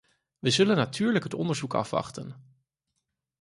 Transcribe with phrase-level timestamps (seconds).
[0.39, 2.57] We zullen natuurlijk het onderzoek afwachten.